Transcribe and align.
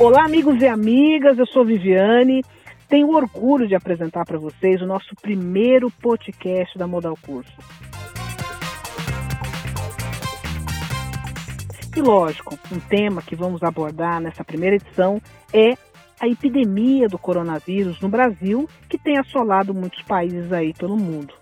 Olá, 0.00 0.26
amigos 0.26 0.62
e 0.62 0.66
amigas, 0.68 1.36
eu 1.38 1.46
sou 1.46 1.64
Viviane. 1.64 2.44
Tenho 2.88 3.10
orgulho 3.16 3.66
de 3.66 3.74
apresentar 3.74 4.24
para 4.24 4.38
vocês 4.38 4.80
o 4.80 4.86
nosso 4.86 5.12
primeiro 5.20 5.90
podcast 5.90 6.78
da 6.78 6.86
Modal 6.86 7.18
Curso. 7.20 7.52
E 11.96 12.00
lógico, 12.00 12.56
um 12.72 12.78
tema 12.78 13.20
que 13.20 13.34
vamos 13.34 13.60
abordar 13.64 14.20
nessa 14.20 14.44
primeira 14.44 14.76
edição 14.76 15.20
é 15.52 15.72
a 16.20 16.28
epidemia 16.28 17.08
do 17.08 17.18
coronavírus 17.18 18.00
no 18.00 18.08
Brasil, 18.08 18.68
que 18.88 18.96
tem 18.96 19.18
assolado 19.18 19.74
muitos 19.74 20.00
países 20.04 20.52
aí 20.52 20.72
pelo 20.74 20.96
mundo. 20.96 21.34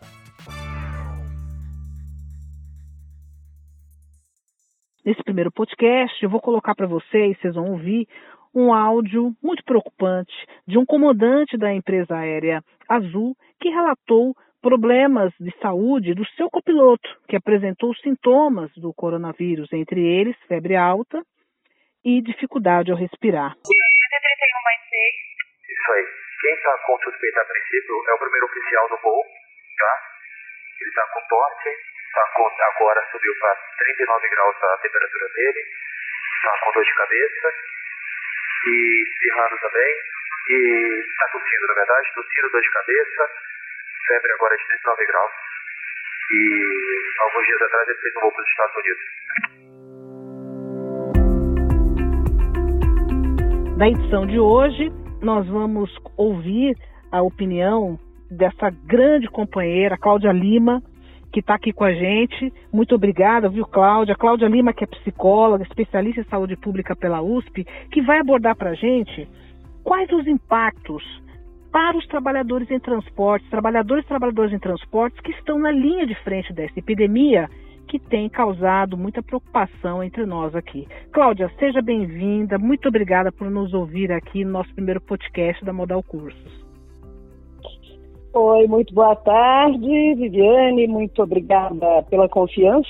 Nesse 5.05 5.23
primeiro 5.23 5.53
podcast, 5.53 6.21
eu 6.21 6.29
vou 6.31 6.41
colocar 6.41 6.75
para 6.75 6.89
vocês, 6.89 7.39
vocês 7.39 7.55
vão 7.55 7.71
ouvir, 7.71 8.09
um 8.57 8.73
áudio 8.73 9.37
muito 9.43 9.63
preocupante 9.63 10.33
de 10.67 10.79
um 10.79 10.87
comandante 10.87 11.59
da 11.59 11.71
empresa 11.71 12.17
aérea 12.17 12.65
Azul 12.89 13.37
que 13.61 13.69
relatou 13.69 14.35
problemas 14.63 15.31
de 15.39 15.53
saúde 15.61 16.15
do 16.15 16.25
seu 16.35 16.49
copiloto, 16.49 17.07
que 17.29 17.37
apresentou 17.37 17.95
sintomas 17.97 18.73
do 18.79 18.95
coronavírus, 18.95 19.71
entre 19.73 20.01
eles 20.01 20.35
febre 20.49 20.75
alta 20.75 21.21
e 22.03 22.23
dificuldade 22.23 22.91
ao 22.91 22.97
respirar. 22.97 23.53
131 23.53 23.69
mais 24.65 24.81
6. 24.89 25.15
Isso 25.69 25.93
aí. 25.93 26.07
Quem 26.41 26.55
está 26.55 26.79
com 26.87 26.99
suspeita 26.99 27.41
a 27.41 27.45
princípio 27.45 27.95
é 28.09 28.13
o 28.15 28.19
primeiro 28.19 28.47
oficial 28.47 28.89
do 28.89 28.97
voo, 29.03 29.23
tá? 29.77 29.93
Ele 30.81 30.91
está 30.91 31.03
com 31.13 31.21
tosse, 31.29 31.71
tá 32.15 32.25
com, 32.35 32.47
agora 32.47 33.01
subiu 33.13 33.33
para 33.39 33.55
39 33.79 34.29
graus 34.31 34.57
a 34.63 34.79
temperatura 34.79 35.29
dele, 35.29 35.61
está 35.61 36.53
com 36.65 36.73
dor 36.73 36.85
de 36.85 36.95
cabeça, 36.95 37.53
e 38.67 39.03
espirrando 39.09 39.57
também, 39.61 39.93
e 40.49 41.01
está 41.09 41.27
tossindo, 41.33 41.67
na 41.69 41.75
verdade, 41.75 42.13
tossindo, 42.15 42.51
dor 42.51 42.61
de 42.61 42.71
cabeça, 42.71 43.31
febre 44.07 44.33
agora 44.33 44.57
de 44.57 44.67
39 44.67 45.07
graus. 45.07 45.33
E 46.33 46.43
alguns 47.21 47.47
dias 47.47 47.63
atrás 47.63 47.89
ele 47.89 47.99
fez 47.99 48.17
um 48.17 48.21
voo 48.21 48.33
para 48.33 48.43
os 48.43 48.49
Estados 48.49 48.77
Unidos. 48.77 49.05
Na 53.79 53.89
edição 53.89 54.27
de 54.27 54.41
hoje, 54.41 54.91
nós 55.23 55.47
vamos 55.49 55.95
ouvir 56.17 56.77
a 57.13 57.23
opinião 57.23 57.99
dessa 58.31 58.71
grande 58.87 59.29
companheira, 59.29 59.97
Cláudia 59.99 60.33
Lima, 60.33 60.83
que 61.37 61.41
está 61.41 61.55
aqui 61.55 61.71
com 61.71 61.85
a 61.85 61.93
gente. 61.93 62.51
Muito 62.73 62.95
obrigada, 62.95 63.51
viu, 63.51 63.67
Cláudia? 63.67 64.15
Cláudia 64.15 64.49
Lima, 64.49 64.73
que 64.73 64.85
é 64.85 64.87
psicóloga, 64.87 65.65
especialista 65.65 66.23
em 66.23 66.25
saúde 66.25 66.57
pública 66.57 66.97
pela 66.97 67.21
USP, 67.21 67.63
que 67.93 68.01
vai 68.01 68.21
abordar 68.21 68.57
para 68.57 68.71
a 68.71 68.75
gente 68.75 69.29
quais 69.85 70.11
os 70.13 70.27
impactos 70.27 71.05
para 71.71 71.95
os 71.95 72.07
trabalhadores 72.07 72.71
em 72.71 72.81
transportes, 72.81 73.51
trabalhadores 73.51 74.03
e 74.07 74.09
trabalhadoras 74.09 74.51
em 74.51 74.59
transportes 74.59 75.21
que 75.21 75.33
estão 75.33 75.59
na 75.59 75.71
linha 75.71 76.07
de 76.07 76.15
frente 76.23 76.55
dessa 76.55 76.79
epidemia 76.79 77.51
que 77.87 77.99
tem 77.99 78.31
causado 78.31 78.97
muita 78.97 79.23
preocupação 79.23 80.03
entre 80.03 80.25
nós 80.25 80.55
aqui. 80.55 80.89
Cláudia, 81.13 81.51
seja 81.59 81.83
bem-vinda. 81.83 82.57
Muito 82.57 82.89
obrigada 82.89 83.31
por 83.31 83.51
nos 83.51 83.75
ouvir 83.75 84.11
aqui 84.11 84.43
no 84.43 84.53
nosso 84.53 84.75
primeiro 84.75 85.03
podcast 85.03 85.63
da 85.67 85.73
Modal 85.75 86.03
Cursos. 86.03 86.66
Oi, 88.39 88.67
muito 88.67 88.93
boa 88.93 89.17
tarde, 89.17 90.15
Viviane, 90.15 90.87
muito 90.87 91.23
obrigada 91.23 92.03
pela 92.11 92.29
confiança 92.29 92.87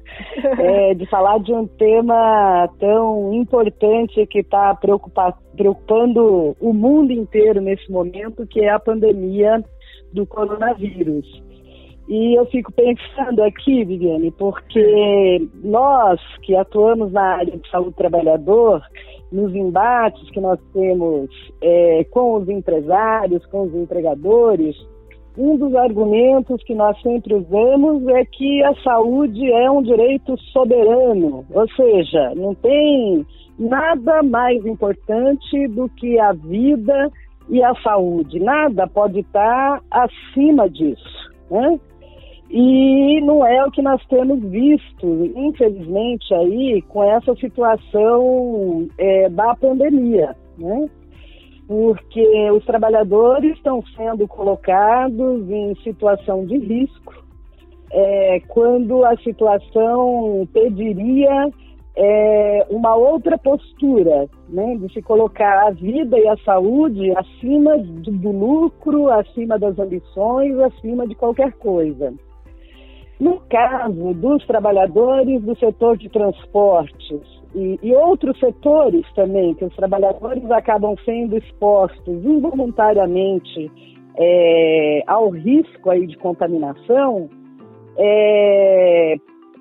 é, 0.58 0.94
de 0.94 1.04
falar 1.10 1.40
de 1.40 1.52
um 1.52 1.66
tema 1.66 2.66
tão 2.80 3.34
importante 3.34 4.26
que 4.28 4.38
está 4.38 4.74
preocupando 4.74 6.56
o 6.58 6.72
mundo 6.72 7.12
inteiro 7.12 7.60
nesse 7.60 7.92
momento, 7.92 8.46
que 8.46 8.60
é 8.60 8.70
a 8.70 8.80
pandemia 8.80 9.62
do 10.10 10.24
coronavírus. 10.24 11.26
E 12.08 12.34
eu 12.38 12.44
fico 12.46 12.72
pensando 12.72 13.42
aqui, 13.42 13.84
Viviane, 13.84 14.30
porque 14.32 15.48
nós 15.62 16.20
que 16.42 16.54
atuamos 16.56 17.12
na 17.12 17.36
área 17.36 17.56
de 17.56 17.70
saúde 17.70 17.94
trabalhador, 17.96 18.82
nos 19.30 19.54
embates 19.54 20.28
que 20.30 20.40
nós 20.40 20.58
temos 20.72 21.30
é, 21.62 22.04
com 22.10 22.34
os 22.34 22.48
empresários, 22.48 23.44
com 23.46 23.62
os 23.62 23.74
empregadores, 23.74 24.76
um 25.36 25.56
dos 25.56 25.74
argumentos 25.74 26.62
que 26.64 26.74
nós 26.74 27.00
sempre 27.00 27.34
usamos 27.34 28.06
é 28.08 28.24
que 28.24 28.62
a 28.64 28.74
saúde 28.82 29.50
é 29.50 29.70
um 29.70 29.82
direito 29.82 30.36
soberano, 30.52 31.46
ou 31.50 31.68
seja, 31.70 32.34
não 32.34 32.54
tem 32.54 33.26
nada 33.58 34.22
mais 34.22 34.64
importante 34.66 35.68
do 35.68 35.88
que 35.88 36.18
a 36.18 36.32
vida 36.32 37.10
e 37.48 37.62
a 37.62 37.74
saúde, 37.76 38.38
nada 38.40 38.86
pode 38.86 39.20
estar 39.20 39.80
acima 39.90 40.68
disso. 40.68 41.30
Né? 41.50 41.80
E 42.54 43.18
não 43.22 43.46
é 43.46 43.64
o 43.64 43.70
que 43.70 43.80
nós 43.80 44.04
temos 44.08 44.38
visto, 44.50 45.32
infelizmente, 45.34 46.34
aí 46.34 46.82
com 46.82 47.02
essa 47.02 47.34
situação 47.36 48.86
é, 48.98 49.30
da 49.30 49.54
pandemia, 49.54 50.36
né? 50.58 50.86
Porque 51.66 52.50
os 52.50 52.62
trabalhadores 52.66 53.56
estão 53.56 53.82
sendo 53.96 54.28
colocados 54.28 55.50
em 55.50 55.74
situação 55.76 56.44
de 56.44 56.58
risco 56.58 57.24
é, 57.90 58.40
quando 58.48 59.02
a 59.02 59.16
situação 59.16 60.46
pediria 60.52 61.50
é, 61.96 62.66
uma 62.68 62.94
outra 62.94 63.38
postura, 63.38 64.28
né, 64.50 64.76
de 64.76 64.92
se 64.92 65.00
colocar 65.00 65.68
a 65.68 65.70
vida 65.70 66.18
e 66.18 66.28
a 66.28 66.36
saúde 66.38 67.16
acima 67.16 67.78
do 67.78 68.30
lucro, 68.30 69.10
acima 69.10 69.58
das 69.58 69.78
ambições, 69.78 70.58
acima 70.58 71.06
de 71.06 71.14
qualquer 71.14 71.52
coisa. 71.52 72.12
No 73.22 73.38
caso 73.48 74.14
dos 74.14 74.44
trabalhadores 74.48 75.40
do 75.42 75.56
setor 75.56 75.96
de 75.96 76.08
transportes 76.08 77.20
e, 77.54 77.78
e, 77.80 77.94
outros 77.94 78.36
setores 78.40 79.06
também, 79.14 79.54
que 79.54 79.64
os 79.64 79.72
trabalhadores 79.76 80.50
acabam 80.50 80.96
sendo 81.04 81.38
expostos 81.38 82.24
involuntariamente 82.24 83.70
é, 84.18 85.04
ao 85.06 85.28
risco 85.28 85.88
aí 85.88 86.04
de 86.04 86.18
contaminação, 86.18 87.30
é, 87.96 89.14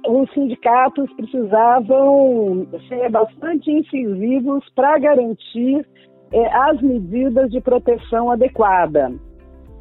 os 0.08 0.34
sindicatos 0.34 1.14
precisavam 1.14 2.66
ser 2.90 3.12
bastante 3.12 3.70
incisivos 3.70 4.68
para 4.74 4.98
garantir 4.98 5.86
é, 6.34 6.48
as 6.52 6.82
medidas 6.82 7.52
de 7.52 7.62
proteção 7.62 8.32
adequada. 8.32 9.12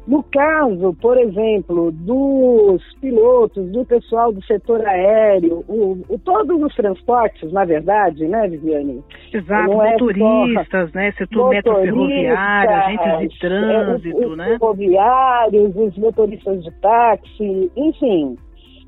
No 0.07 0.23
caso, 0.23 0.95
por 0.99 1.15
exemplo, 1.17 1.91
dos 1.91 2.81
pilotos, 2.99 3.71
do 3.71 3.85
pessoal 3.85 4.33
do 4.33 4.43
setor 4.45 4.83
aéreo, 4.85 5.63
o, 5.67 6.03
o, 6.09 6.17
todos 6.17 6.59
os 6.59 6.73
transportes, 6.75 7.51
na 7.51 7.65
verdade, 7.65 8.27
né, 8.27 8.47
Viviane? 8.47 9.03
Exato, 9.31 9.71
Não 9.71 9.83
é 9.83 9.91
motoristas, 9.91 10.89
é 10.95 10.97
né, 10.97 11.11
setor 11.11 11.49
metro 11.49 11.75
ferroviário, 11.75 12.71
agentes 12.71 13.29
de 13.29 13.39
trânsito, 13.39 14.23
é, 14.23 14.27
os, 14.27 14.37
né? 14.37 14.45
ferroviários, 14.57 15.75
os 15.75 15.97
motoristas 15.97 16.63
de 16.63 16.71
táxi, 16.81 17.71
enfim. 17.75 18.35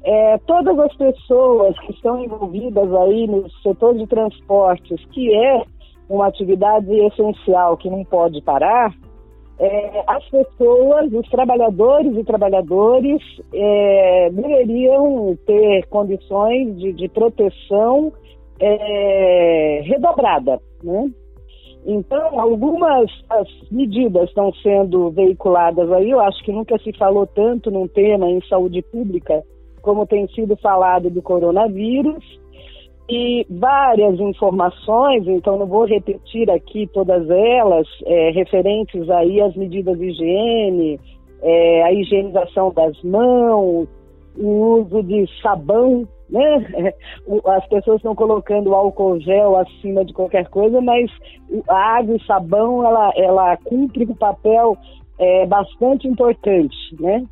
É, 0.05 0.37
todas 0.47 0.77
as 0.79 0.95
pessoas 0.97 1.79
que 1.81 1.91
estão 1.93 2.23
envolvidas 2.23 2.91
aí 2.93 3.27
no 3.27 3.49
setor 3.61 3.95
de 3.95 4.07
transportes, 4.07 4.99
que 5.11 5.33
é 5.33 5.63
uma 6.09 6.27
atividade 6.27 6.91
essencial 6.91 7.77
que 7.77 7.89
não 7.89 8.03
pode 8.03 8.41
parar, 8.41 8.93
é, 9.59 10.03
as 10.07 10.27
pessoas, 10.29 11.11
os 11.13 11.29
trabalhadores 11.29 12.17
e 12.17 12.23
trabalhadores 12.23 13.21
é, 13.53 14.29
deveriam 14.31 15.37
ter 15.45 15.85
condições 15.87 16.77
de, 16.77 16.93
de 16.93 17.07
proteção 17.09 18.11
é, 18.59 19.81
redobrada, 19.85 20.59
né? 20.83 21.11
Então, 21.85 22.39
algumas 22.39 23.11
as 23.29 23.47
medidas 23.69 24.29
estão 24.29 24.53
sendo 24.53 25.11
veiculadas 25.11 25.91
aí, 25.91 26.11
eu 26.11 26.19
acho 26.21 26.41
que 26.43 26.51
nunca 26.51 26.77
se 26.79 26.93
falou 26.97 27.27
tanto 27.27 27.69
num 27.69 27.87
tema 27.89 28.29
em 28.29 28.41
saúde 28.47 28.81
pública 28.81 29.43
como 29.83 30.07
tem 30.07 30.25
sido 30.29 30.55
falado 30.55 31.09
do 31.09 31.21
coronavírus, 31.21 32.23
e 33.09 33.45
várias 33.49 34.19
informações, 34.19 35.27
então 35.27 35.57
não 35.57 35.65
vou 35.65 35.85
repetir 35.85 36.49
aqui 36.49 36.87
todas 36.87 37.29
elas, 37.29 37.87
é, 38.05 38.31
referentes 38.31 39.09
aí 39.09 39.41
às 39.41 39.55
medidas 39.55 39.97
de 39.97 40.05
higiene, 40.05 40.99
é, 41.41 41.83
a 41.83 41.91
higienização 41.91 42.71
das 42.73 43.01
mãos, 43.03 43.87
o 44.37 44.47
uso 44.79 45.03
de 45.03 45.27
sabão, 45.41 46.07
né? 46.29 46.93
As 47.45 47.67
pessoas 47.67 47.97
estão 47.97 48.15
colocando 48.15 48.73
álcool 48.73 49.19
gel 49.19 49.57
acima 49.57 50.03
de 50.05 50.13
qualquer 50.13 50.47
coisa, 50.49 50.81
mas 50.81 51.11
a 51.67 51.97
água 51.97 52.15
e 52.15 52.25
sabão, 52.25 52.85
ela, 52.85 53.11
ela 53.15 53.57
cumpre 53.57 54.05
um 54.05 54.15
papel 54.15 54.77
é, 55.19 55.45
bastante 55.45 56.07
importante, 56.07 56.75
né? 56.99 57.23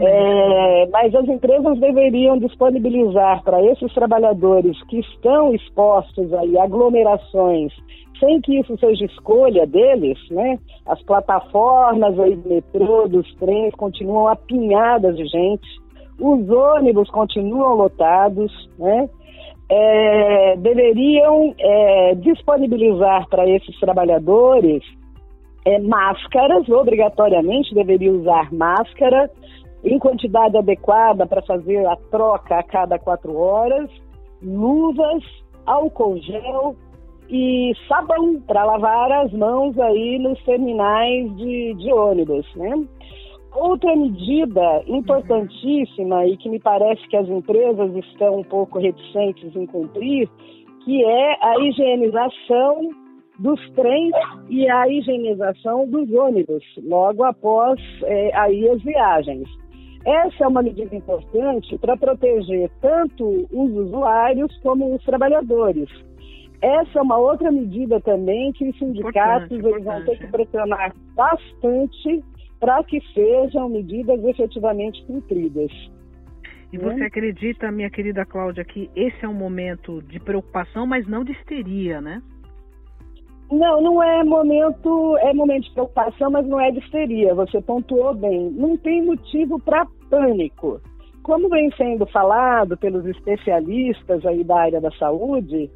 É, 0.00 0.88
mas 0.92 1.14
as 1.14 1.28
empresas 1.28 1.78
deveriam 1.80 2.38
disponibilizar 2.38 3.42
para 3.42 3.62
esses 3.62 3.92
trabalhadores 3.92 4.80
que 4.84 5.00
estão 5.00 5.52
expostos 5.54 6.32
a 6.32 6.62
aglomerações, 6.62 7.72
sem 8.20 8.40
que 8.40 8.60
isso 8.60 8.76
seja 8.78 9.04
escolha 9.04 9.66
deles, 9.66 10.18
né? 10.30 10.58
As 10.86 11.02
plataformas 11.02 12.18
aí 12.20 12.36
do 12.36 12.48
metrô, 12.48 13.08
dos 13.08 13.34
trens 13.36 13.74
continuam 13.74 14.28
apinhadas 14.28 15.16
de 15.16 15.26
gente, 15.26 15.68
os 16.20 16.48
ônibus 16.48 17.10
continuam 17.10 17.74
lotados, 17.74 18.52
né? 18.78 19.08
É, 19.68 20.56
deveriam 20.58 21.54
é, 21.58 22.14
disponibilizar 22.16 23.26
para 23.28 23.48
esses 23.48 23.78
trabalhadores 23.80 24.84
é, 25.64 25.78
máscaras, 25.78 26.68
obrigatoriamente 26.68 27.74
deveria 27.74 28.12
usar 28.12 28.52
máscara, 28.52 29.30
em 29.84 29.98
quantidade 29.98 30.56
adequada 30.56 31.26
para 31.26 31.42
fazer 31.42 31.86
a 31.86 31.96
troca 32.10 32.58
a 32.58 32.62
cada 32.62 32.98
quatro 32.98 33.36
horas, 33.36 33.90
luvas, 34.42 35.22
álcool 35.66 36.16
gel 36.18 36.74
e 37.28 37.72
sabão 37.86 38.40
para 38.46 38.64
lavar 38.64 39.12
as 39.12 39.32
mãos 39.32 39.78
aí 39.78 40.18
nos 40.18 40.42
terminais 40.44 41.36
de, 41.36 41.74
de 41.74 41.92
ônibus, 41.92 42.46
né? 42.56 42.72
Outra 43.54 43.94
medida 43.94 44.82
importantíssima 44.86 46.26
e 46.26 46.36
que 46.36 46.48
me 46.48 46.58
parece 46.58 47.06
que 47.08 47.16
as 47.16 47.28
empresas 47.28 47.94
estão 47.96 48.38
um 48.38 48.42
pouco 48.42 48.80
reticentes 48.80 49.54
em 49.54 49.66
cumprir, 49.66 50.28
que 50.84 51.04
é 51.04 51.36
a 51.40 51.58
higienização 51.60 52.90
dos 53.38 53.60
trens 53.70 54.12
e 54.48 54.68
a 54.68 54.88
higienização 54.88 55.88
dos 55.88 56.10
ônibus, 56.12 56.64
logo 56.82 57.24
após 57.24 57.80
é, 58.02 58.36
aí 58.36 58.68
as 58.68 58.82
viagens. 58.82 59.63
Essa 60.04 60.44
é 60.44 60.48
uma 60.48 60.62
medida 60.62 60.94
importante 60.94 61.78
para 61.78 61.96
proteger 61.96 62.70
tanto 62.80 63.48
os 63.50 63.70
usuários 63.72 64.54
como 64.58 64.94
os 64.94 65.02
trabalhadores. 65.02 65.88
Essa 66.60 66.98
é 66.98 67.02
uma 67.02 67.18
outra 67.18 67.50
medida 67.50 68.00
também 68.00 68.52
que 68.52 68.68
os 68.68 68.78
sindicatos 68.78 69.50
eles 69.50 69.84
vão 69.84 70.04
ter 70.04 70.18
que 70.18 70.26
pressionar 70.28 70.94
bastante 71.14 72.22
para 72.60 72.82
que 72.84 73.00
sejam 73.12 73.68
medidas 73.68 74.22
efetivamente 74.24 75.04
cumpridas. 75.06 75.70
E 76.72 76.78
você 76.78 76.96
né? 76.96 77.06
acredita, 77.06 77.70
minha 77.70 77.90
querida 77.90 78.24
Cláudia, 78.24 78.64
que 78.64 78.90
esse 78.96 79.24
é 79.24 79.28
um 79.28 79.34
momento 79.34 80.02
de 80.02 80.18
preocupação, 80.18 80.86
mas 80.86 81.06
não 81.06 81.22
de 81.22 81.32
histeria, 81.32 82.00
né? 82.00 82.20
Não, 83.50 83.80
não 83.80 84.02
é 84.02 84.24
momento, 84.24 85.16
é 85.18 85.32
momento 85.34 85.64
de 85.64 85.72
preocupação, 85.72 86.30
mas 86.30 86.46
não 86.46 86.58
é 86.58 86.70
de 86.70 86.78
histeria. 86.78 87.34
Você 87.34 87.60
pontuou 87.60 88.14
bem. 88.14 88.50
Não 88.50 88.76
tem 88.76 89.04
motivo 89.04 89.60
para 89.60 89.86
pânico. 90.10 90.80
Como 91.22 91.48
vem 91.48 91.70
sendo 91.76 92.06
falado 92.06 92.76
pelos 92.76 93.06
especialistas 93.06 94.24
aí 94.26 94.44
da 94.44 94.56
área 94.56 94.80
da 94.80 94.90
saúde, 94.92 95.70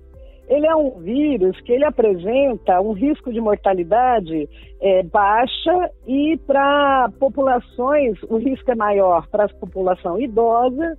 ele 0.48 0.66
é 0.66 0.74
um 0.74 0.98
vírus 1.00 1.60
que 1.60 1.72
ele 1.72 1.84
apresenta 1.84 2.80
um 2.80 2.92
risco 2.92 3.32
de 3.32 3.40
mortalidade 3.40 4.48
é, 4.80 5.02
baixa 5.02 5.90
e 6.06 6.38
para 6.46 7.10
populações 7.18 8.18
o 8.28 8.36
risco 8.38 8.70
é 8.70 8.74
maior 8.74 9.26
para 9.28 9.44
a 9.44 9.48
população 9.48 10.18
idosa 10.18 10.96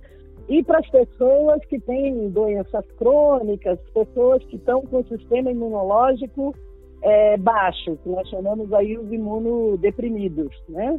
e 0.48 0.62
para 0.62 0.78
as 0.78 0.88
pessoas 0.88 1.64
que 1.66 1.80
têm 1.80 2.28
doenças 2.30 2.84
crônicas, 2.92 3.78
pessoas 3.92 4.42
que 4.44 4.56
estão 4.56 4.82
com 4.82 4.98
o 4.98 5.06
sistema 5.06 5.50
imunológico 5.50 6.54
é, 7.02 7.36
baixo, 7.36 7.96
que 8.02 8.08
nós 8.08 8.28
chamamos 8.28 8.72
aí 8.72 8.96
os 8.98 9.10
imunodeprimidos, 9.12 10.54
né? 10.68 10.98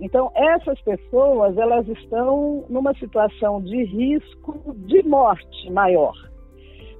Então, 0.00 0.30
essas 0.34 0.80
pessoas, 0.82 1.56
elas 1.56 1.86
estão 1.88 2.64
numa 2.68 2.94
situação 2.94 3.60
de 3.60 3.84
risco 3.84 4.74
de 4.86 5.02
morte 5.02 5.70
maior. 5.70 6.14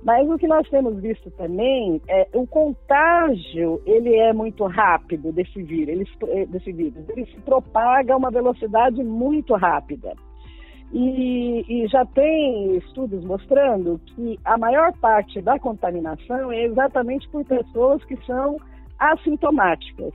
Mas 0.02 0.28
o 0.28 0.38
que 0.38 0.46
nós 0.46 0.68
temos 0.68 1.00
visto 1.00 1.30
também 1.32 2.00
é 2.08 2.28
o 2.32 2.46
contágio, 2.46 3.80
ele 3.84 4.14
é 4.14 4.32
muito 4.32 4.64
rápido 4.66 5.32
desse 5.32 5.62
vírus, 5.62 6.08
ele, 6.22 6.46
desse 6.46 6.72
vírus. 6.72 7.08
Ele 7.08 7.26
se 7.26 7.40
propaga 7.40 8.14
a 8.14 8.16
uma 8.16 8.30
velocidade 8.30 9.02
muito 9.02 9.54
rápida. 9.54 10.14
E, 10.92 11.64
e, 11.68 11.86
já 11.88 12.06
tem 12.06 12.76
estudos 12.76 13.22
mostrando 13.22 14.00
que 14.06 14.38
a 14.44 14.56
maior 14.56 14.92
parte 14.94 15.40
da 15.42 15.58
contaminação 15.58 16.50
é 16.50 16.64
exatamente 16.64 17.28
por 17.28 17.44
pessoas 17.44 18.02
que 18.04 18.16
são 18.24 18.56
assintomáticas. 18.98 20.14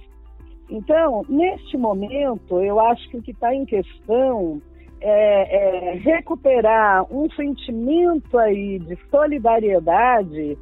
Então, 0.70 1.26
neste 1.28 1.78
momento, 1.78 2.60
eu 2.62 2.80
acho 2.80 3.10
que 3.10 3.18
o 3.18 3.22
que 3.22 3.32
está 3.32 3.54
em 3.54 3.66
questão 3.66 4.62
é, 5.02 5.92
é, 5.92 5.96
recuperar 5.96 7.06
um 7.14 7.30
sentimento 7.32 8.38
aí 8.38 8.80
de 8.80 8.98
solidariedade 9.12 10.58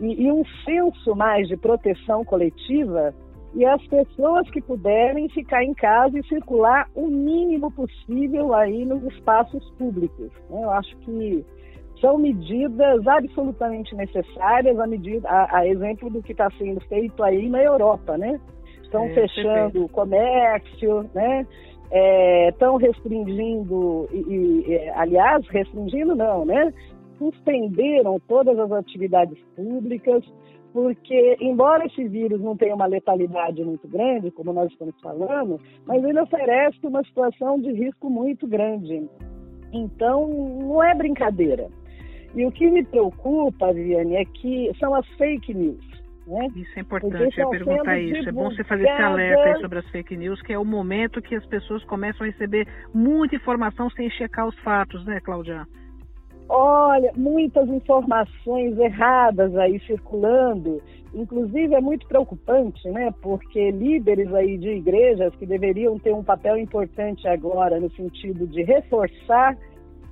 e, 0.00 0.22
e 0.24 0.30
um 0.30 0.44
senso 0.64 1.16
mais 1.16 1.48
de 1.48 1.56
proteção 1.56 2.24
coletiva 2.24 3.14
e 3.54 3.64
as 3.64 3.82
pessoas 3.86 4.48
que 4.50 4.60
puderem 4.60 5.30
ficar 5.30 5.64
em 5.64 5.72
casa 5.72 6.18
e 6.18 6.26
circular 6.26 6.90
o 6.94 7.06
mínimo 7.06 7.70
possível 7.72 8.52
aí 8.54 8.84
nos 8.84 9.02
espaços 9.04 9.64
públicos. 9.78 10.30
Né? 10.50 10.62
Eu 10.62 10.70
acho 10.72 10.94
que 10.98 11.42
são 11.98 12.18
medidas 12.18 13.06
absolutamente 13.06 13.94
necessárias, 13.94 14.78
a, 14.78 14.86
medida, 14.86 15.26
a, 15.26 15.60
a 15.60 15.66
exemplo 15.66 16.10
do 16.10 16.22
que 16.22 16.32
está 16.32 16.50
sendo 16.58 16.80
feito 16.82 17.22
aí 17.22 17.48
na 17.48 17.62
Europa, 17.62 18.18
né? 18.18 18.38
Estão 18.86 19.04
é, 19.04 19.14
fechando 19.14 19.84
o 19.84 19.88
comércio, 19.88 21.10
né? 21.14 21.46
Estão 22.48 22.80
é, 22.80 22.82
restringindo, 22.82 24.08
e, 24.12 24.64
e, 24.66 24.90
aliás, 24.90 25.46
restringindo 25.48 26.14
não, 26.14 26.44
né? 26.44 26.72
Suspenderam 27.18 28.20
todas 28.26 28.58
as 28.58 28.72
atividades 28.72 29.38
públicas, 29.54 30.24
porque, 30.72 31.36
embora 31.40 31.86
esse 31.86 32.06
vírus 32.08 32.40
não 32.40 32.56
tenha 32.56 32.74
uma 32.74 32.86
letalidade 32.86 33.64
muito 33.64 33.88
grande, 33.88 34.30
como 34.30 34.52
nós 34.52 34.70
estamos 34.70 34.94
falando, 35.00 35.60
mas 35.86 36.04
ele 36.04 36.20
oferece 36.20 36.86
uma 36.86 37.02
situação 37.04 37.58
de 37.60 37.72
risco 37.72 38.10
muito 38.10 38.46
grande. 38.46 39.08
Então, 39.72 40.28
não 40.28 40.82
é 40.82 40.94
brincadeira. 40.94 41.68
E 42.34 42.44
o 42.44 42.52
que 42.52 42.70
me 42.70 42.84
preocupa, 42.84 43.72
Viviane, 43.72 44.16
é 44.16 44.24
que 44.24 44.70
são 44.78 44.94
as 44.94 45.06
fake 45.16 45.54
news. 45.54 45.95
Né? 46.26 46.48
Isso 46.56 46.72
é 46.76 46.80
importante, 46.80 47.40
eu 47.40 47.50
perguntar 47.50 47.98
isso. 47.98 48.28
É 48.28 48.32
bom 48.32 48.50
você 48.50 48.64
fazer 48.64 48.82
esse 48.82 49.02
alerta 49.02 49.44
aí 49.44 49.60
sobre 49.60 49.78
as 49.78 49.88
fake 49.90 50.16
news, 50.16 50.42
que 50.42 50.52
é 50.52 50.58
o 50.58 50.64
momento 50.64 51.22
que 51.22 51.36
as 51.36 51.46
pessoas 51.46 51.84
começam 51.84 52.26
a 52.26 52.30
receber 52.30 52.66
muita 52.92 53.36
informação 53.36 53.88
sem 53.90 54.10
checar 54.10 54.46
os 54.46 54.58
fatos, 54.60 55.04
né, 55.04 55.20
Cláudia? 55.20 55.66
Olha, 56.48 57.12
muitas 57.16 57.68
informações 57.68 58.78
erradas 58.78 59.56
aí 59.56 59.80
circulando. 59.80 60.80
Inclusive 61.14 61.74
é 61.74 61.80
muito 61.80 62.06
preocupante, 62.06 62.88
né? 62.90 63.12
Porque 63.20 63.70
líderes 63.70 64.32
aí 64.34 64.56
de 64.58 64.70
igrejas 64.70 65.34
que 65.36 65.46
deveriam 65.46 65.98
ter 65.98 66.12
um 66.12 66.22
papel 66.22 66.56
importante 66.58 67.26
agora 67.26 67.80
no 67.80 67.90
sentido 67.92 68.46
de 68.46 68.62
reforçar 68.62 69.56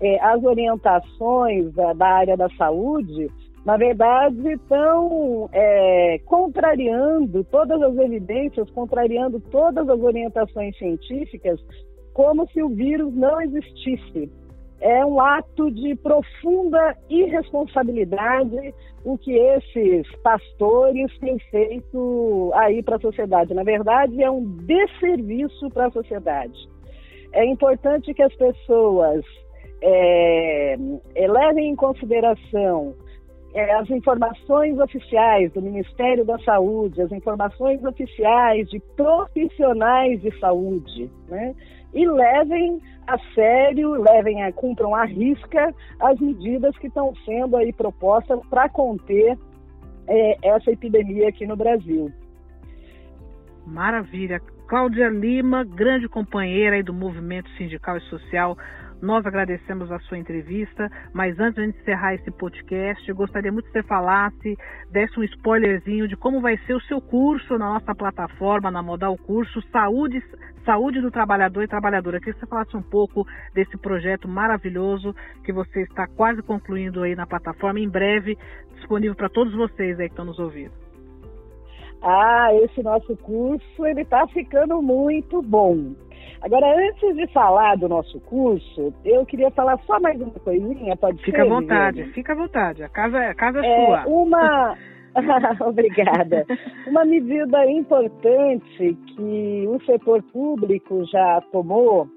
é, 0.00 0.20
as 0.24 0.42
orientações 0.42 1.72
da, 1.72 1.92
da, 1.92 2.06
área 2.06 2.36
da 2.36 2.48
saúde, 2.50 3.28
na 3.64 3.76
verdade 3.76 4.52
estão 4.52 5.48
é, 5.52 6.20
contrariando 6.26 7.44
todas 7.44 7.80
as 7.80 7.96
evidências, 7.96 8.70
contrariando 8.70 9.40
todas 9.40 9.88
as 9.88 10.00
orientações 10.00 10.76
científicas, 10.76 11.58
como 12.12 12.46
se 12.50 12.62
o 12.62 12.68
vírus 12.68 13.14
não 13.14 13.40
existisse 13.40 14.30
é 14.84 15.04
um 15.04 15.18
ato 15.18 15.70
de 15.70 15.94
profunda 15.96 16.94
irresponsabilidade 17.08 18.74
o 19.02 19.16
que 19.16 19.32
esses 19.32 20.06
pastores 20.16 21.10
têm 21.18 21.38
feito 21.50 22.50
aí 22.54 22.82
para 22.82 22.96
a 22.96 23.00
sociedade. 23.00 23.54
Na 23.54 23.62
verdade, 23.62 24.22
é 24.22 24.30
um 24.30 24.44
desserviço 24.44 25.70
para 25.70 25.86
a 25.86 25.90
sociedade. 25.90 26.68
É 27.32 27.46
importante 27.46 28.12
que 28.12 28.22
as 28.22 28.34
pessoas 28.34 29.24
é, 29.82 30.76
levem 31.16 31.70
em 31.70 31.76
consideração 31.76 32.94
é, 32.94 33.03
as 33.60 33.88
informações 33.88 34.78
oficiais 34.78 35.52
do 35.52 35.62
Ministério 35.62 36.24
da 36.24 36.38
Saúde, 36.40 37.00
as 37.00 37.12
informações 37.12 37.82
oficiais 37.84 38.68
de 38.68 38.80
profissionais 38.96 40.20
de 40.20 40.36
saúde, 40.40 41.10
né? 41.28 41.54
e 41.94 42.06
levem 42.06 42.80
a 43.06 43.16
sério, 43.34 43.92
levem 43.92 44.42
a, 44.42 44.52
cumpram 44.52 44.94
a 44.94 45.04
risca 45.04 45.72
as 46.00 46.18
medidas 46.18 46.76
que 46.78 46.88
estão 46.88 47.14
sendo 47.24 47.56
aí 47.56 47.72
propostas 47.72 48.40
para 48.50 48.68
conter 48.68 49.38
é, 50.08 50.36
essa 50.42 50.70
epidemia 50.70 51.28
aqui 51.28 51.46
no 51.46 51.56
Brasil. 51.56 52.10
Maravilha. 53.66 54.40
Cláudia 54.74 55.08
Lima, 55.08 55.62
grande 55.62 56.08
companheira 56.08 56.82
do 56.82 56.92
movimento 56.92 57.48
sindical 57.50 57.96
e 57.96 58.00
social 58.10 58.58
nós 59.00 59.24
agradecemos 59.24 59.92
a 59.92 60.00
sua 60.00 60.18
entrevista, 60.18 60.90
mas 61.12 61.38
antes 61.38 61.62
de 61.62 61.68
encerrar 61.80 62.14
esse 62.14 62.28
podcast, 62.32 63.12
gostaria 63.12 63.52
muito 63.52 63.66
que 63.66 63.72
você 63.72 63.84
falasse, 63.84 64.58
desse 64.90 65.20
um 65.20 65.22
spoilerzinho 65.22 66.08
de 66.08 66.16
como 66.16 66.40
vai 66.40 66.58
ser 66.66 66.74
o 66.74 66.80
seu 66.80 67.00
curso 67.00 67.56
na 67.56 67.74
nossa 67.74 67.94
plataforma, 67.94 68.68
na 68.68 68.82
Modal 68.82 69.16
Curso 69.16 69.62
Saúde, 69.70 70.20
Saúde 70.64 71.00
do 71.00 71.10
Trabalhador 71.10 71.62
e 71.62 71.68
Trabalhadora. 71.68 72.18
Queria 72.18 72.34
que 72.34 72.40
você 72.40 72.46
falasse 72.46 72.76
um 72.76 72.82
pouco 72.82 73.24
desse 73.54 73.76
projeto 73.76 74.26
maravilhoso 74.26 75.14
que 75.44 75.52
você 75.52 75.82
está 75.82 76.08
quase 76.08 76.42
concluindo 76.42 77.04
aí 77.04 77.14
na 77.14 77.28
plataforma, 77.28 77.78
em 77.78 77.88
breve 77.88 78.36
disponível 78.74 79.14
para 79.14 79.28
todos 79.28 79.54
vocês 79.54 80.00
aí 80.00 80.08
que 80.08 80.14
estão 80.14 80.24
nos 80.24 80.40
ouvindo. 80.40 80.83
Ah, 82.04 82.50
esse 82.62 82.82
nosso 82.82 83.16
curso 83.16 83.86
ele 83.86 84.02
está 84.02 84.26
ficando 84.28 84.80
muito 84.82 85.40
bom. 85.40 85.94
Agora, 86.42 86.76
antes 86.76 87.16
de 87.16 87.26
falar 87.28 87.76
do 87.78 87.88
nosso 87.88 88.20
curso, 88.20 88.92
eu 89.02 89.24
queria 89.24 89.50
falar 89.50 89.78
só 89.86 89.98
mais 89.98 90.20
uma 90.20 90.30
coisinha, 90.32 90.94
pode 90.96 91.16
fica 91.24 91.38
ser? 91.38 91.42
Fica 91.42 91.42
à 91.42 91.60
vontade, 91.60 91.96
Viviane? 91.96 92.12
fica 92.12 92.32
à 92.32 92.36
vontade. 92.36 92.82
A 92.82 92.88
casa, 92.90 93.18
a 93.18 93.34
casa 93.34 93.64
é, 93.64 93.66
é 93.66 93.86
sua. 93.86 94.06
Uma. 94.06 94.76
Obrigada. 95.60 96.44
Uma 96.86 97.04
medida 97.04 97.64
importante 97.70 98.96
que 99.16 99.64
o 99.68 99.80
setor 99.86 100.22
público 100.24 101.04
já 101.06 101.40
tomou 101.52 102.08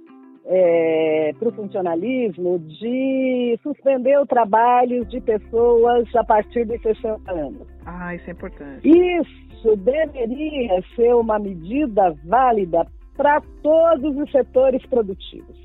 é, 0.50 1.34
para 1.38 1.50
o 1.50 1.51
funcionalismo 1.51 2.58
de 2.60 3.60
suspender 3.62 4.18
o 4.18 4.25
trabalho 4.25 5.06
de 5.06 5.20
pessoas 5.20 6.08
a 6.16 6.24
partir 6.24 6.66
de 6.66 6.77
60 6.80 7.32
anos. 7.32 7.68
Ah, 7.86 8.16
isso 8.16 8.30
é 8.30 8.34
importante. 8.34 8.88
Isso 8.88 9.75
deveria 9.75 10.82
ser 10.96 11.13
uma 11.16 11.38
medida 11.38 12.16
válida 12.24 12.88
para 13.18 13.42
todos 13.62 14.16
os 14.16 14.32
setores 14.32 14.86
produtivos. 14.86 15.58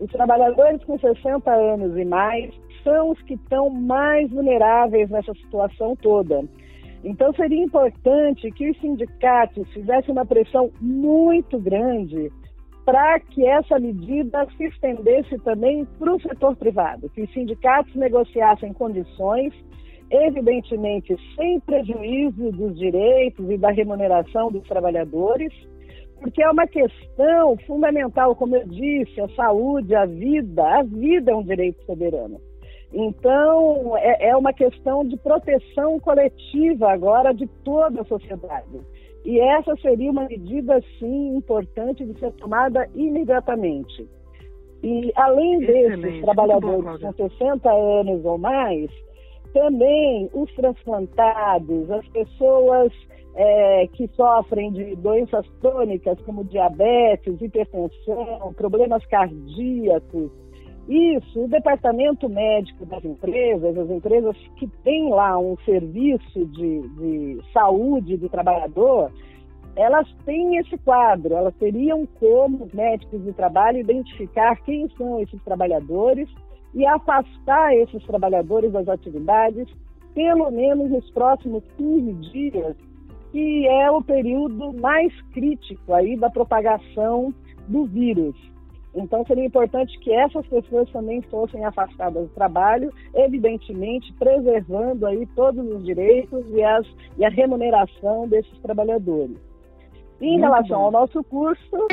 Os 0.00 0.10
trabalhadores 0.10 0.82
com 0.84 0.98
60 0.98 1.52
anos 1.52 1.96
e 1.96 2.04
mais 2.04 2.52
são 2.82 3.10
os 3.10 3.22
que 3.22 3.34
estão 3.34 3.70
mais 3.70 4.28
vulneráveis 4.30 5.08
nessa 5.10 5.32
situação 5.34 5.94
toda. 5.94 6.42
Então, 7.04 7.32
seria 7.34 7.62
importante 7.62 8.50
que 8.50 8.70
os 8.70 8.80
sindicatos 8.80 9.68
fizessem 9.72 10.10
uma 10.10 10.26
pressão 10.26 10.70
muito 10.80 11.58
grande 11.60 12.32
para 12.84 13.18
que 13.18 13.46
essa 13.46 13.78
medida 13.78 14.46
se 14.56 14.64
estendesse 14.64 15.38
também 15.38 15.86
para 15.98 16.14
o 16.14 16.20
setor 16.20 16.54
privado, 16.56 17.08
que 17.10 17.22
os 17.22 17.32
sindicatos 17.32 17.94
negociassem 17.94 18.72
condições, 18.74 19.54
evidentemente 20.10 21.16
sem 21.34 21.60
prejuízo 21.60 22.52
dos 22.52 22.78
direitos 22.78 23.50
e 23.50 23.56
da 23.56 23.70
remuneração 23.70 24.50
dos 24.52 24.62
trabalhadores, 24.68 25.52
porque 26.20 26.42
é 26.42 26.50
uma 26.50 26.66
questão 26.66 27.56
fundamental, 27.66 28.34
como 28.36 28.56
eu 28.56 28.66
disse, 28.66 29.20
a 29.20 29.28
saúde, 29.30 29.94
a 29.94 30.04
vida, 30.04 30.62
a 30.62 30.82
vida 30.82 31.32
é 31.32 31.34
um 31.34 31.42
direito 31.42 31.84
soberano. 31.84 32.40
Então, 32.92 33.96
é, 33.96 34.28
é 34.28 34.36
uma 34.36 34.52
questão 34.52 35.04
de 35.04 35.16
proteção 35.16 35.98
coletiva 35.98 36.92
agora 36.92 37.34
de 37.34 37.46
toda 37.64 38.02
a 38.02 38.04
sociedade. 38.04 38.80
E 39.24 39.40
essa 39.40 39.74
seria 39.76 40.10
uma 40.10 40.26
medida, 40.26 40.80
sim, 40.98 41.36
importante 41.36 42.04
de 42.04 42.18
ser 42.18 42.32
tomada 42.32 42.88
imediatamente. 42.94 44.06
E, 44.82 45.10
além 45.16 45.62
Excelente. 45.62 46.02
desses 46.02 46.20
trabalhadores 46.20 47.00
bom, 47.00 47.12
com 47.12 47.28
60 47.28 47.72
anos 47.72 48.24
ou 48.24 48.36
mais, 48.36 48.90
também 49.54 50.28
os 50.34 50.52
transplantados, 50.54 51.90
as 51.90 52.06
pessoas 52.08 52.92
é, 53.34 53.86
que 53.88 54.06
sofrem 54.08 54.72
de 54.72 54.94
doenças 54.96 55.46
crônicas 55.60 56.20
como 56.22 56.44
diabetes, 56.44 57.40
hipertensão, 57.40 58.52
problemas 58.54 59.04
cardíacos. 59.06 60.30
Isso, 60.88 61.44
o 61.44 61.48
departamento 61.48 62.28
médico 62.28 62.84
das 62.84 63.02
empresas, 63.04 63.78
as 63.78 63.90
empresas 63.90 64.36
que 64.56 64.66
têm 64.82 65.08
lá 65.08 65.38
um 65.38 65.56
serviço 65.64 66.44
de, 66.46 66.88
de 66.88 67.40
saúde 67.52 68.18
do 68.18 68.28
trabalhador, 68.28 69.10
elas 69.76 70.06
têm 70.24 70.58
esse 70.58 70.76
quadro, 70.78 71.34
elas 71.34 71.54
teriam 71.56 72.06
como 72.20 72.68
médicos 72.72 73.24
de 73.24 73.32
trabalho 73.32 73.78
identificar 73.78 74.56
quem 74.62 74.88
são 74.90 75.20
esses 75.20 75.42
trabalhadores 75.42 76.28
e 76.74 76.86
afastar 76.86 77.74
esses 77.74 78.04
trabalhadores 78.04 78.72
das 78.72 78.88
atividades, 78.88 79.66
pelo 80.14 80.50
menos 80.50 80.90
nos 80.90 81.10
próximos 81.10 81.64
15 81.78 82.12
dias, 82.30 82.76
que 83.32 83.66
é 83.66 83.90
o 83.90 84.02
período 84.02 84.72
mais 84.74 85.12
crítico 85.32 85.94
aí 85.94 86.16
da 86.16 86.28
propagação 86.28 87.32
do 87.66 87.84
vírus. 87.86 88.36
Então, 88.94 89.24
seria 89.26 89.44
importante 89.44 89.98
que 89.98 90.12
essas 90.12 90.46
pessoas 90.46 90.88
também 90.90 91.20
fossem 91.22 91.64
afastadas 91.64 92.28
do 92.28 92.34
trabalho, 92.34 92.92
evidentemente 93.14 94.12
preservando 94.14 95.06
aí 95.06 95.26
todos 95.34 95.66
os 95.66 95.84
direitos 95.84 96.44
e, 96.50 96.62
as, 96.62 96.86
e 97.18 97.24
a 97.24 97.28
remuneração 97.28 98.28
desses 98.28 98.56
trabalhadores. 98.60 99.36
Em 100.20 100.38
Muito 100.38 100.42
relação 100.42 100.78
bom. 100.78 100.84
ao 100.84 100.90
nosso 100.92 101.24
curso. 101.24 101.88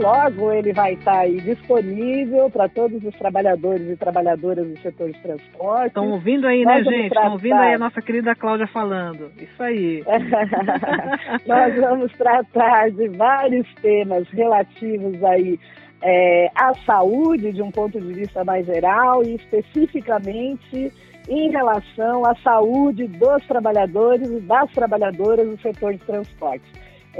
Logo 0.00 0.52
ele 0.52 0.72
vai 0.72 0.94
estar 0.94 1.20
aí 1.20 1.40
disponível 1.40 2.50
para 2.50 2.68
todos 2.68 3.02
os 3.04 3.14
trabalhadores 3.16 3.88
e 3.88 3.96
trabalhadoras 3.96 4.66
do 4.66 4.78
setor 4.80 5.10
de 5.10 5.18
transporte. 5.20 5.88
Estão 5.88 6.10
ouvindo 6.10 6.46
aí, 6.46 6.64
né, 6.64 6.82
gente? 6.82 7.06
Estão 7.06 7.32
ouvindo 7.32 7.54
aí 7.54 7.74
a 7.74 7.78
nossa 7.78 8.00
querida 8.00 8.34
Cláudia 8.34 8.66
falando. 8.66 9.30
Isso 9.36 9.62
aí. 9.62 10.02
Nós 11.46 11.76
vamos 11.76 12.12
tratar 12.12 12.90
de 12.90 13.08
vários 13.08 13.66
temas 13.76 14.28
relativos 14.30 15.22
aí 15.22 15.58
é, 16.02 16.50
à 16.54 16.74
saúde 16.86 17.52
de 17.52 17.62
um 17.62 17.70
ponto 17.70 18.00
de 18.00 18.12
vista 18.12 18.44
mais 18.44 18.66
geral 18.66 19.22
e 19.22 19.34
especificamente 19.34 20.92
em 21.28 21.50
relação 21.50 22.24
à 22.24 22.34
saúde 22.36 23.06
dos 23.06 23.46
trabalhadores 23.46 24.28
e 24.30 24.40
das 24.40 24.70
trabalhadoras 24.72 25.48
do 25.48 25.60
setor 25.60 25.92
de 25.92 26.00
transporte. 26.00 26.64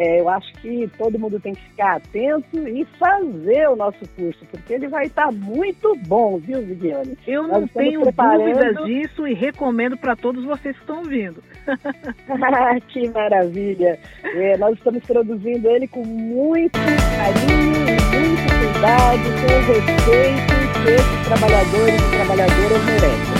É, 0.00 0.18
eu 0.18 0.30
acho 0.30 0.50
que 0.54 0.90
todo 0.96 1.18
mundo 1.18 1.38
tem 1.38 1.52
que 1.52 1.60
ficar 1.60 1.96
atento 1.96 2.56
e 2.66 2.86
fazer 2.98 3.68
o 3.68 3.76
nosso 3.76 3.98
curso, 4.16 4.46
porque 4.50 4.72
ele 4.72 4.88
vai 4.88 5.04
estar 5.04 5.30
muito 5.30 5.94
bom, 6.06 6.38
viu, 6.38 6.62
Viviane? 6.62 7.18
Eu 7.26 7.46
não 7.46 7.68
tenho 7.68 8.00
preparando... 8.00 8.46
dúvidas 8.46 8.86
disso 8.86 9.28
e 9.28 9.34
recomendo 9.34 9.98
para 9.98 10.16
todos 10.16 10.42
vocês 10.42 10.74
que 10.74 10.80
estão 10.80 11.00
ouvindo. 11.00 11.44
que 12.88 13.10
maravilha! 13.10 13.98
É, 14.24 14.56
nós 14.56 14.78
estamos 14.78 15.04
produzindo 15.04 15.68
ele 15.68 15.86
com 15.86 16.02
muito 16.02 16.78
carinho, 16.78 17.60
muito 17.60 18.48
cuidado, 18.72 19.20
com 19.36 19.70
respeito 19.70 20.60
que 20.82 20.90
esses 20.92 21.26
trabalhadores 21.28 22.00
e 22.00 22.16
trabalhadoras 22.16 23.39